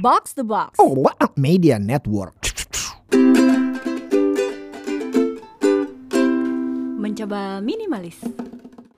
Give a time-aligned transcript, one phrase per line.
[0.00, 0.80] Box the Box.
[0.80, 2.32] Oh, what a media network.
[6.96, 8.16] Mencoba minimalis.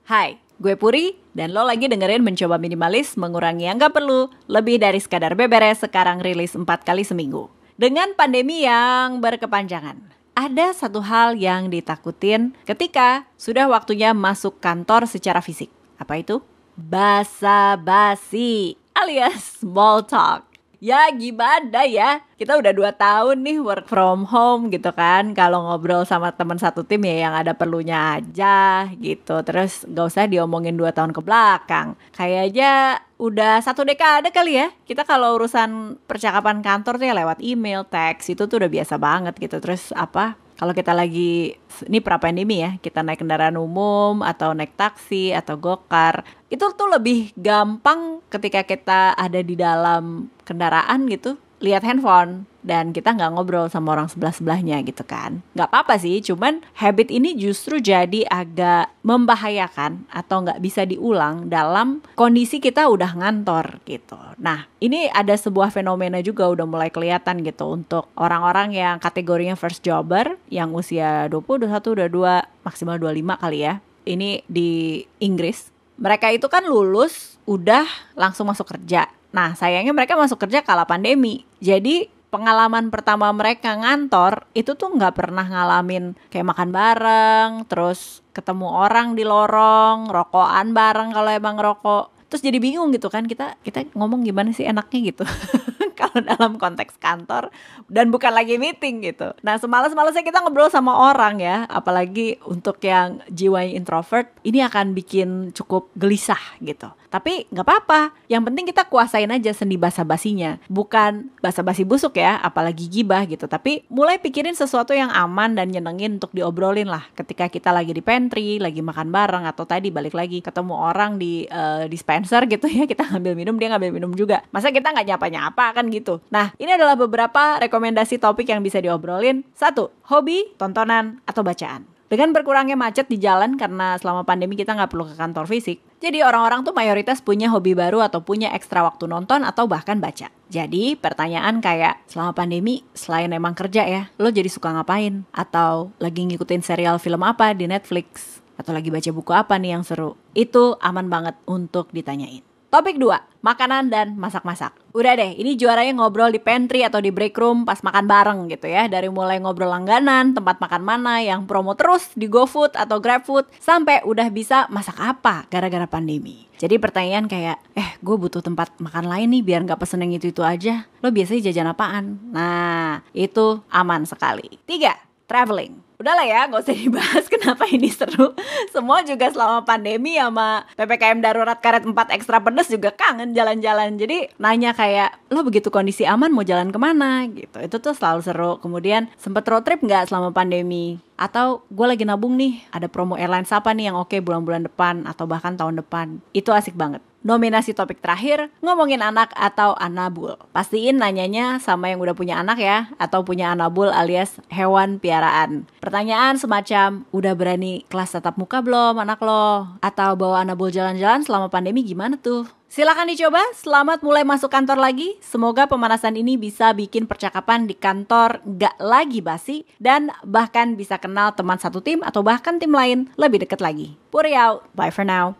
[0.07, 5.03] Hai, gue Puri dan lo lagi dengerin Mencoba Minimalis mengurangi yang gak perlu lebih dari
[5.03, 7.51] sekadar beberes sekarang rilis 4 kali seminggu.
[7.75, 9.99] Dengan pandemi yang berkepanjangan,
[10.39, 15.75] ada satu hal yang ditakutin ketika sudah waktunya masuk kantor secara fisik.
[15.99, 16.39] Apa itu?
[16.79, 20.52] Basa-basi alias small talk.
[20.83, 25.31] Ya gimana ya, kita udah dua tahun nih work from home gitu kan.
[25.31, 29.47] Kalau ngobrol sama teman satu tim ya yang ada perlunya aja gitu.
[29.47, 31.95] Terus gak usah diomongin dua tahun ke belakang.
[32.19, 34.75] Kayaknya udah satu dekade kali ya.
[34.83, 39.39] Kita kalau urusan percakapan kantor tuh ya lewat email, teks Itu tuh udah biasa banget
[39.39, 39.63] gitu.
[39.63, 41.59] Terus apa, kalau kita lagi
[41.91, 46.23] ini pra pandemi ya kita naik kendaraan umum atau naik taksi atau gokar
[46.55, 53.13] itu tuh lebih gampang ketika kita ada di dalam kendaraan gitu lihat handphone dan kita
[53.13, 55.43] nggak ngobrol sama orang sebelah sebelahnya gitu kan.
[55.53, 62.01] Nggak apa-apa sih cuman habit ini justru jadi agak membahayakan atau nggak bisa diulang dalam
[62.15, 64.19] kondisi kita udah ngantor gitu.
[64.39, 69.83] Nah ini ada sebuah fenomena juga udah mulai kelihatan gitu untuk orang-orang yang kategorinya first
[69.83, 73.75] jobber yang usia 20, 21, 22, maksimal 25 kali ya.
[74.03, 75.71] Ini di Inggris.
[75.99, 77.87] Mereka itu kan lulus udah
[78.19, 79.07] langsung masuk kerja.
[79.33, 81.49] Nah, sayangnya mereka masuk kerja kala pandemi.
[81.63, 88.73] Jadi pengalaman pertama mereka ngantor itu tuh nggak pernah ngalamin kayak makan bareng, terus ketemu
[88.73, 92.09] orang di lorong, rokokan bareng kalau emang rokok.
[92.33, 95.25] Terus jadi bingung gitu kan kita kita ngomong gimana sih enaknya gitu.
[96.03, 97.55] kalau dalam konteks kantor
[97.87, 99.31] dan bukan lagi meeting gitu.
[99.47, 105.55] Nah, semalas-malasnya kita ngobrol sama orang ya, apalagi untuk yang jiwa introvert, ini akan bikin
[105.55, 106.91] cukup gelisah gitu.
[107.13, 110.57] Tapi nggak apa-apa, yang penting kita kuasain aja seni basa-basinya.
[110.73, 113.45] Bukan basa-basi busuk ya, apalagi gibah gitu.
[113.45, 117.05] Tapi mulai pikirin sesuatu yang aman dan nyenengin untuk diobrolin lah.
[117.13, 121.45] Ketika kita lagi di pantry, lagi makan bareng, atau tadi balik lagi ketemu orang di
[121.53, 124.41] uh, dispenser gitu ya, kita ngambil minum, dia ngambil minum juga.
[124.49, 126.25] Masa kita nggak nyapa-nyapa kan gitu.
[126.33, 129.45] Nah, ini adalah beberapa rekomendasi topik yang bisa diobrolin.
[129.53, 131.93] Satu, hobi, tontonan, atau bacaan.
[132.13, 136.21] Dengan berkurangnya macet di jalan karena selama pandemi kita nggak perlu ke kantor fisik, jadi
[136.29, 140.29] orang-orang tuh mayoritas punya hobi baru atau punya ekstra waktu nonton atau bahkan baca.
[140.53, 145.25] Jadi pertanyaan kayak selama pandemi selain emang kerja ya, lo jadi suka ngapain?
[145.33, 148.45] Atau lagi ngikutin serial film apa di Netflix?
[148.61, 150.13] Atau lagi baca buku apa nih yang seru?
[150.37, 152.52] Itu aman banget untuk ditanyain.
[152.73, 154.73] Topik 2, makanan dan masak-masak.
[154.97, 158.65] Udah deh, ini juaranya ngobrol di pantry atau di break room pas makan bareng gitu
[158.65, 158.89] ya.
[158.89, 164.01] Dari mulai ngobrol langganan, tempat makan mana yang promo terus di GoFood atau GrabFood, sampai
[164.09, 166.49] udah bisa masak apa gara-gara pandemi.
[166.57, 170.41] Jadi pertanyaan kayak, eh gue butuh tempat makan lain nih biar gak pesen yang itu-itu
[170.41, 170.89] aja.
[171.05, 172.25] Lo biasanya jajan apaan?
[172.33, 174.49] Nah, itu aman sekali.
[174.65, 174.97] Tiga,
[175.29, 178.35] traveling udahlah ya gak usah dibahas kenapa ini seru.
[178.75, 183.95] Semua juga selama pandemi sama PPKM darurat karet 4 ekstra pedes juga kangen jalan-jalan.
[183.95, 187.25] Jadi nanya kayak lo begitu kondisi aman mau jalan ke mana?
[187.31, 187.57] Gitu.
[187.63, 188.53] Itu tuh selalu seru.
[188.59, 190.99] Kemudian sempet road trip nggak selama pandemi?
[191.15, 195.31] Atau gue lagi nabung nih ada promo airlines apa nih yang oke bulan-bulan depan atau
[195.31, 196.19] bahkan tahun depan?
[196.35, 200.35] Itu asik banget Nominasi topik terakhir, ngomongin anak atau anabul.
[200.51, 205.71] Pastiin nanyanya sama yang udah punya anak ya, atau punya anabul alias hewan piaraan.
[205.79, 209.79] Pertanyaan semacam, udah berani kelas tatap muka belum anak lo?
[209.79, 212.51] Atau bawa anabul jalan-jalan selama pandemi gimana tuh?
[212.73, 215.21] Silahkan dicoba, selamat mulai masuk kantor lagi.
[215.21, 221.37] Semoga pemanasan ini bisa bikin percakapan di kantor gak lagi basi dan bahkan bisa kenal
[221.37, 224.01] teman satu tim atau bahkan tim lain lebih deket lagi.
[224.09, 225.37] Puri out, bye for now.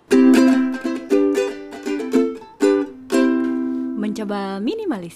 [4.03, 5.15] Mencoba minimalis.